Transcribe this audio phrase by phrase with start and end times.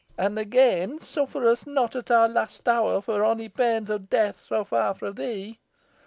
[0.17, 4.65] An again, 'Suffer us not at our last hour, for onny pains o' death, to
[4.65, 5.59] fa' fro thee.'